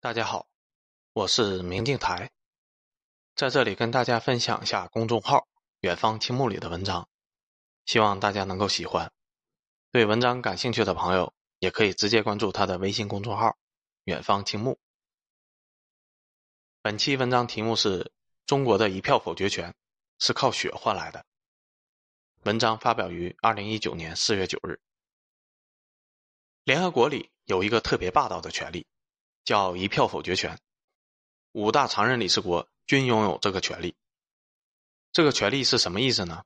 [0.00, 0.48] 大家好，
[1.12, 2.30] 我是明镜台，
[3.34, 5.48] 在这里跟大家分享一下公众号
[5.82, 7.08] “远方青木”里的文章，
[7.84, 9.12] 希望大家能够喜欢。
[9.90, 13.58] 对文章感兴趣的朋友，也可以直接关注他的微信公众号
[14.06, 14.78] “远方青木”。
[16.80, 18.12] 本期文章题目是
[18.46, 19.74] “中国的一票否决权
[20.20, 21.26] 是靠血换来的”。
[22.46, 24.80] 文章发表于二零一九年四月九日。
[26.62, 28.86] 联合国里有一个特别霸道的权利。
[29.48, 30.58] 叫一票否决权，
[31.52, 33.96] 五大常任理事国均拥有这个权利。
[35.10, 36.44] 这个权利是什么意思呢？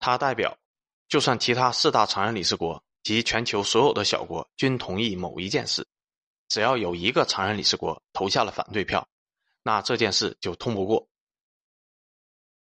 [0.00, 0.58] 它代表，
[1.06, 5.86] 就算其他四大常任理事国及全球所有的小国均同意某一件事，
[6.48, 9.08] 只要有一个常任理事国投下了反对票，
[9.62, 11.08] 那这件事就通不过。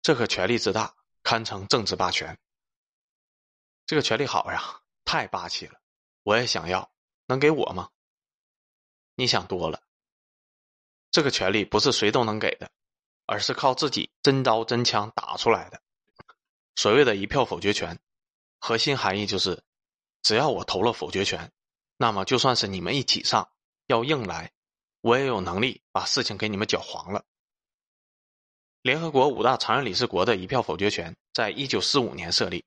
[0.00, 2.38] 这个权力之大，堪称政治霸权。
[3.84, 5.78] 这个权力好呀，太霸气了，
[6.22, 6.90] 我也想要，
[7.26, 7.90] 能给我吗？
[9.18, 9.82] 你想多了，
[11.10, 12.70] 这个权利不是谁都能给的，
[13.26, 15.82] 而是靠自己真刀真枪打出来的。
[16.76, 17.98] 所谓的一票否决权，
[18.60, 19.60] 核心含义就是，
[20.22, 21.50] 只要我投了否决权，
[21.96, 23.50] 那么就算是你们一起上
[23.88, 24.52] 要硬来，
[25.00, 27.24] 我也有能力把事情给你们搅黄了。
[28.82, 32.64] 联合国五大常任理事国的一票否决权，在一九四五年设立，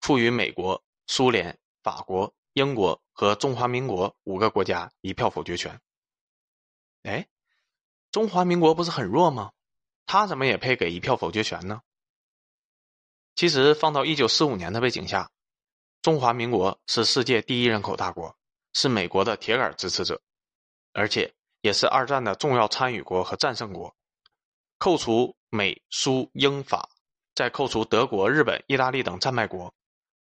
[0.00, 2.34] 赋予美国、苏联、法国。
[2.52, 5.80] 英国和中华民国五个国家一票否决权。
[7.02, 7.28] 哎，
[8.10, 9.52] 中华民国不是很弱吗？
[10.06, 11.80] 他怎么也配给一票否决权呢？
[13.36, 15.30] 其实放到一九四五年的背景下，
[16.02, 18.36] 中华民国是世界第一人口大国，
[18.72, 20.20] 是美国的铁杆支持者，
[20.92, 23.94] 而且也是二战的重要参与国和战胜国。
[24.78, 26.90] 扣除美、苏、英、法，
[27.34, 29.72] 再扣除德国、日本、意大利等战败国，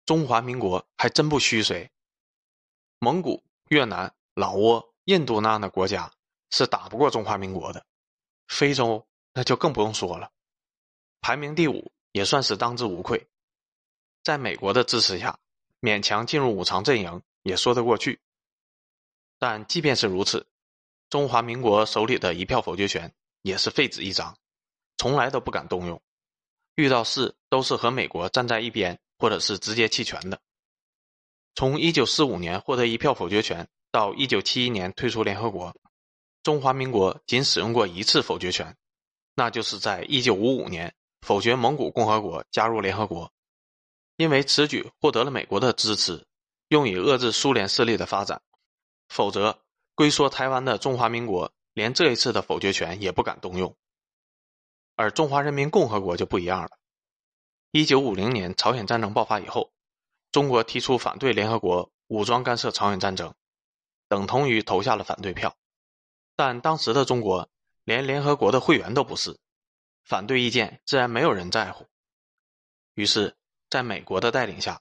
[0.05, 1.89] 中华民国还真不虚谁。
[3.01, 6.13] 蒙古、越南、老挝、印度那样的国家
[6.51, 7.87] 是打不过中华民国的，
[8.49, 10.31] 非洲那就更不用说了，
[11.21, 13.27] 排名第五也算是当之无愧。
[14.25, 15.39] 在美国的支持下，
[15.81, 18.20] 勉强进入五常阵营也说得过去。
[19.39, 20.47] 但即便是如此，
[21.08, 24.37] 中华民国手里的一票否决权也是废纸一张，
[24.97, 26.03] 从来都不敢动用，
[26.75, 30.41] 遇到事都是和美国站在一边，或者是直接弃权的。
[31.58, 35.74] 从一九四五年获得一票否决权到一九七一年退出联合国，
[36.45, 38.77] 中华民国仅使用过一次否决权，
[39.35, 43.33] 那就是在一九五五年否决蒙古共和国加入联合国，
[44.14, 46.29] 因为此举获得了美国的支持，
[46.69, 48.40] 用以遏制苏联势力的发展。
[49.08, 49.58] 否则，
[49.96, 53.75] 龟缩台湾的中华民国连这一次的否决权也不敢动用。
[54.95, 56.79] 而中华人民共和国就不一样了，
[57.73, 59.73] 一九五零年朝鲜战争爆发以后。
[60.30, 63.34] 中国提出反对联合国武装干涉朝鲜战争，
[64.08, 65.56] 等同于投下了反对票。
[66.36, 67.48] 但当时的中国
[67.84, 69.39] 连联合国的会员都不是，
[70.05, 71.86] 反对意见自然没有人在乎。
[72.94, 73.36] 于是，
[73.70, 74.80] 在美国的带领下，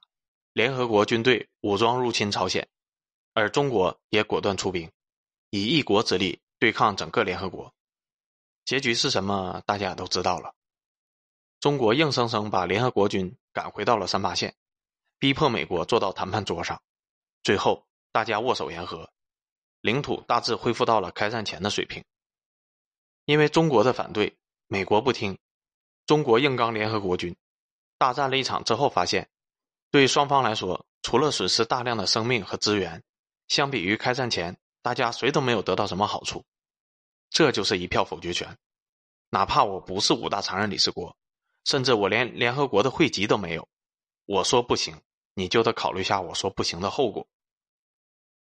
[0.53, 2.67] 联合国军队武装入侵朝鲜，
[3.33, 4.91] 而中国也果断出兵，
[5.49, 7.73] 以一国之力对抗整个联合国。
[8.65, 9.61] 结局是什么？
[9.65, 10.53] 大家都知道了。
[11.59, 14.55] 中国硬生生把联合国军赶回到了三八线。
[15.19, 16.79] 逼迫美国坐到谈判桌上，
[17.44, 19.11] 最后大家握手言和，
[19.81, 22.03] 领土大致恢复到了开战前的水平。
[23.25, 25.38] 因为中国的反对，美国不听，
[26.06, 27.35] 中国硬刚联合国军，
[27.97, 29.27] 大战了一场之后，发现
[29.89, 33.03] 对双方来说，除了损失大量的生命和资源，
[33.47, 36.45] 相比于开战前，大家谁都没有得到什么好处。
[37.31, 38.56] 这就是一票否决权，
[39.31, 41.17] 哪怕我不是五大常任理事国，
[41.66, 43.67] 甚至我连联合国的会籍都没有，
[44.25, 44.95] 我说不行。
[45.37, 47.27] 你就得考虑下我说不行的后果。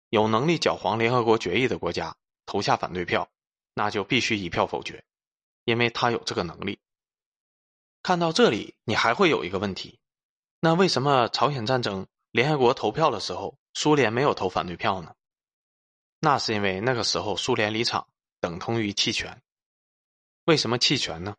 [0.10, 2.16] 有能力搅黄联合国决议的国家
[2.46, 3.28] 投下反对票，
[3.74, 5.04] 那就必须一票否决，
[5.64, 6.78] 因为他有这个能力。
[8.04, 10.00] 看到这里，你还会有一个问题：
[10.60, 15.16] 那为什么朝鲜战争联合国投票的时候，苏联没有投反对票呢？
[16.20, 18.08] 那是因为那个时候苏联离场
[18.40, 19.42] 等同于弃权。
[20.44, 21.36] 为什么弃权呢？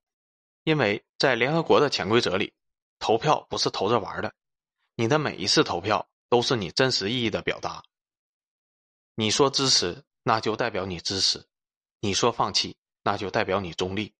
[0.65, 2.53] 因为在联合国的潜规则里，
[2.99, 4.35] 投票不是投着玩的。
[4.97, 7.85] 你的每一次投票都是你真实意义的表达。
[9.15, 11.41] 你说支持，那就代表你支持；
[12.01, 14.15] 你说放弃，那就代表你中立。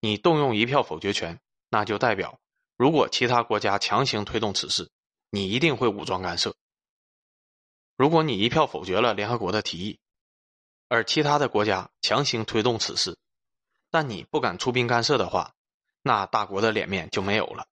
[0.00, 1.38] 你动用一票否决权，
[1.68, 2.40] 那就代表
[2.76, 4.90] 如果其他国家强行推动此事，
[5.28, 6.56] 你一定会武装干涉。
[7.96, 9.98] 如果你一票否决了联合国的提议，
[10.88, 13.18] 而其他的国家强行推动此事，
[13.90, 15.54] 但你不敢出兵干涉的话，
[16.02, 17.66] 那大国的脸面就没有了。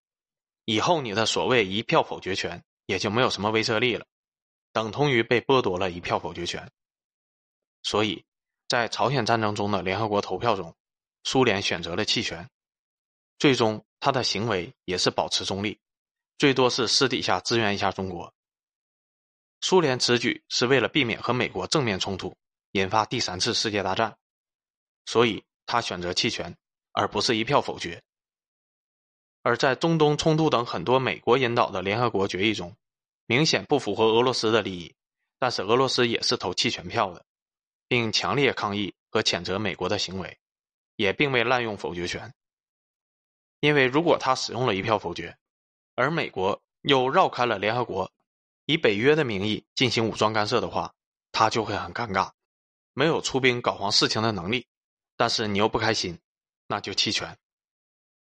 [0.64, 4.06] 以后你的所谓一票否决权也就没有什么威慑力了，
[4.72, 6.70] 等同于被剥夺了一票否决权。
[7.82, 8.24] 所以，
[8.68, 10.74] 在朝鲜战争中的联合国投票中，
[11.24, 12.48] 苏联选择了弃权，
[13.38, 15.78] 最终他的行为也是保持中立，
[16.38, 18.32] 最多是私底下支援一下中国。
[19.60, 22.36] 苏联此举是为了避免和美国正面冲突，
[22.72, 24.16] 引发第三次世界大战，
[25.06, 26.56] 所以他选择弃权，
[26.92, 28.02] 而不是一票否决。
[29.42, 32.74] 而在中东冲突等很多美国引导的联合国决议中，
[33.26, 34.94] 明显不符合俄罗斯的利益，
[35.38, 37.24] 但是俄罗斯也是投弃权票的。
[37.88, 40.38] 并强烈抗议和谴责美国的行为，
[40.96, 42.32] 也并未滥用否决权。
[43.60, 45.36] 因为如果他使用了一票否决，
[45.94, 48.10] 而美国又绕开了联合国，
[48.64, 50.94] 以北约的名义进行武装干涉的话，
[51.32, 52.30] 他就会很尴尬，
[52.94, 54.66] 没有出兵搞黄事情的能力。
[55.18, 56.18] 但是你又不开心，
[56.68, 57.36] 那就弃权。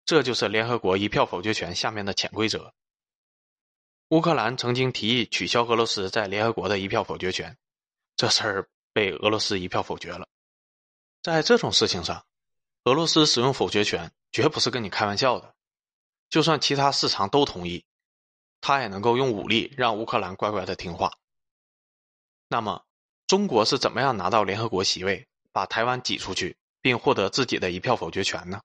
[0.05, 2.75] 这就是联合国一票否决权下面的潜规则。
[4.09, 7.57] 乌克兰曾经提议取消俄罗斯在联合国的一票否决权，
[8.17, 8.69] 这事儿。
[8.93, 10.27] 被俄罗斯一票否决了。
[11.23, 12.27] 在这种事情上，
[12.83, 15.55] 俄罗斯使用否决权绝不是跟你开玩笑的。
[16.29, 17.85] 就算其他市场都同意，
[18.61, 21.13] 他也能够用武力让乌克兰乖乖的听话。
[22.49, 22.85] 那么，
[23.29, 28.61] 中国是怎么样拿到联合国席位，把台湾挤出去，并获得自己的一票否决权呢？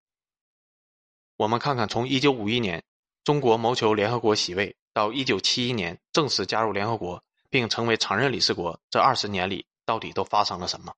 [1.37, 2.83] 我们看看，从1951年
[3.23, 9.65] 中国谋求联合国席位，到1971年正式加入联合国并成为常任理事国，这二十年里。
[9.87, 10.95] 到底都发生了什么？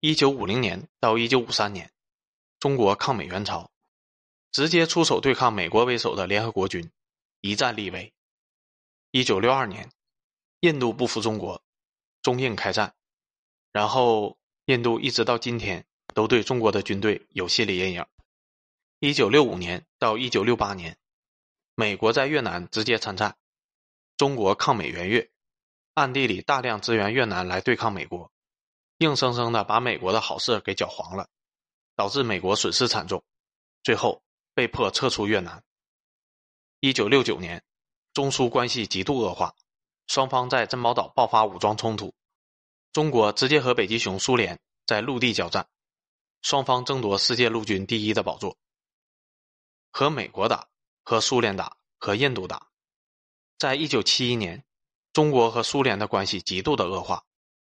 [0.00, 1.90] 一九五零年到一九五三年，
[2.60, 3.70] 中国抗美援朝，
[4.52, 6.90] 直接出手对抗美国为首的联合国军，
[7.40, 8.12] 一战立威。
[9.10, 9.90] 一九六二年，
[10.60, 11.62] 印度不服中国，
[12.20, 12.94] 中印开战，
[13.72, 14.36] 然后
[14.66, 18.04] 印度一直到今天都对中国的军队有心理阴影。
[19.00, 20.98] 一九六五年到一九六八年，
[21.76, 23.36] 美国在越南直接参战，
[24.16, 25.30] 中国抗美援越。
[25.94, 28.32] 暗地里大量支援越南来对抗美国，
[28.98, 31.28] 硬生生的把美国的好事给搅黄了，
[31.94, 33.22] 导致美国损失惨重，
[33.84, 34.20] 最后
[34.52, 35.62] 被迫撤出越南。
[36.80, 37.62] 一九六九年，
[38.12, 39.54] 中苏关系极度恶化，
[40.08, 42.12] 双方在珍宝岛爆发武装冲突，
[42.92, 45.68] 中国直接和北极熊苏联在陆地交战，
[46.42, 48.56] 双方争夺世界陆军第一的宝座。
[49.90, 50.68] 和美国打，
[51.02, 52.68] 和苏联打，和印度打，
[53.58, 54.64] 在一九七一年。
[55.10, 57.24] 中国和苏联的关系极度的恶化，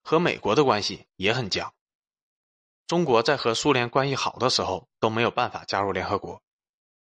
[0.02, 1.74] 和美国的关系也很僵。
[2.88, 6.42] 中国在和苏联关系好的时候都没有办法加入联合国，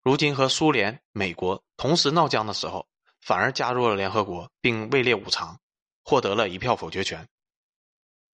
[0.04, 2.88] 如今和苏联、美国同时闹僵的时候，
[3.22, 5.60] 反而加入了联合国，并位列五常，
[6.04, 7.28] 获得了一票否决权。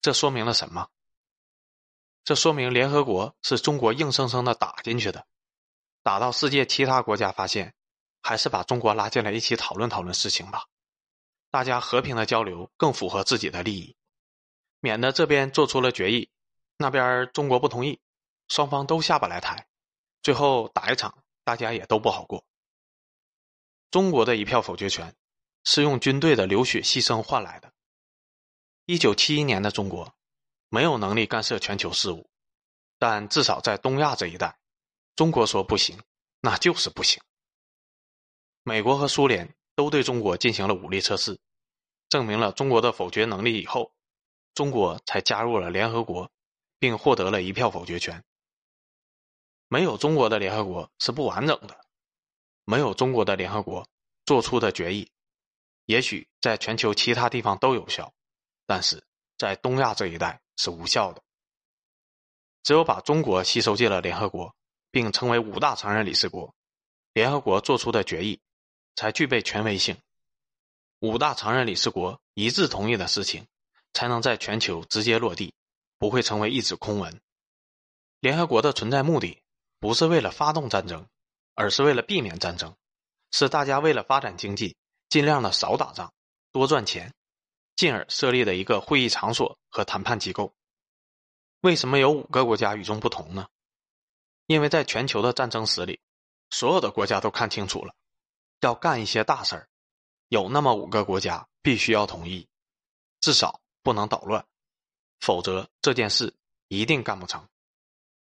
[0.01, 0.89] 这说明了什么？
[2.23, 5.27] 这说明联合国是中国硬生生的打进去的，
[6.03, 7.75] 打到世界其他国家发现，
[8.23, 10.65] 还是把中国拉进来一起讨论讨论事情吧。
[11.51, 13.97] 大家和平的交流更符合自己的利益，
[14.81, 16.31] 免得这边做出了决议，
[16.77, 18.01] 那边中国不同意，
[18.49, 19.67] 双方都下不来台，
[20.23, 22.45] 最后打一场，大家也都不好过。
[23.91, 25.13] 中国的一票否决权
[25.65, 27.73] 是用军队的流血牺牲换来的。
[28.87, 30.15] 一九七一年的中国
[30.69, 32.31] 没有能力干涉全球事务，
[32.99, 34.60] 但至少在东亚这一带，
[35.21, 36.01] 中国说不行，
[36.41, 37.23] 那就是不行。
[38.63, 39.55] 美国和苏联。
[39.75, 41.39] 都对中国进行了武力测试，
[42.11, 43.95] 证明了中国的否决能力以后，
[44.53, 46.31] 中国才加入了联合国，
[46.79, 48.23] 并获得了一票否决权。
[49.69, 51.87] 没有中国的联合国是不完整的，
[52.65, 53.87] 没有中国的联合国
[54.27, 55.11] 做出的决议，
[55.87, 58.13] 也许在全球其他地方都有效，
[58.67, 59.03] 但是
[59.39, 61.23] 在东亚这一带是无效的。
[62.63, 64.55] 只有把中国吸收进了联合国，
[64.91, 66.55] 并成为五大常任理事国，
[67.13, 68.41] 联合国做出的决议。
[68.97, 69.97] 才具备权威性，
[70.99, 73.47] 五大常任理事国一致同意的事情，
[73.95, 75.55] 才能在全球直接落地，
[75.97, 77.19] 不会成为一纸空文。
[78.19, 79.43] 联合国的存在目的
[79.79, 81.07] 不是为了发动战争，
[81.55, 82.77] 而是为了避免战争，
[83.31, 84.77] 是大家为了发展经济，
[85.09, 86.13] 尽量的少打仗，
[86.53, 87.15] 多赚钱，
[87.77, 90.53] 进而设立的一个会议场所和谈判机构。
[91.63, 93.49] 为什么有五个国家与众不同呢？
[94.51, 96.01] 因为在全球的战争史里，
[96.51, 97.95] 所有的国家都看清楚了。
[98.59, 99.69] 要干一些大事儿，
[100.27, 102.49] 有那么五个国家必须要同意，
[103.21, 104.45] 至少不能捣乱，
[105.21, 106.35] 否则这件事
[106.67, 107.49] 一定干不成。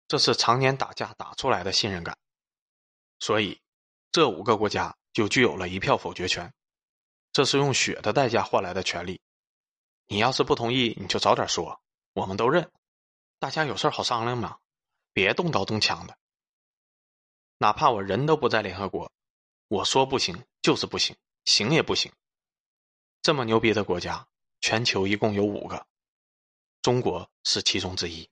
[0.08, 2.18] 这是常年打架打出来的信任感，
[3.20, 3.62] 所以
[4.12, 6.52] 这五个国家就具有了一票否决权。
[7.32, 9.22] 这是用血的代价换来的权利。
[10.08, 11.80] 你要是不同意，你就早点说，
[12.14, 12.72] 我们都认，
[13.38, 14.58] 大家有事好商量嘛，
[15.18, 16.16] 别动刀动枪的。
[17.58, 19.12] 哪怕我人都不在联合国。
[19.68, 22.14] 我说不行就是不行，行也不行。
[23.24, 24.28] 这么牛逼的国家，
[24.62, 25.88] 全球一共有五个。
[26.84, 28.30] 中国是其中之一。